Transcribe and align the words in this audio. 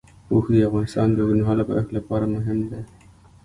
اوښ 0.31 0.45
د 0.53 0.57
افغانستان 0.69 1.07
د 1.13 1.17
اوږدمهاله 1.23 1.63
پایښت 1.69 1.89
لپاره 1.97 2.25
مهم 2.35 2.57
دی. 2.71 2.81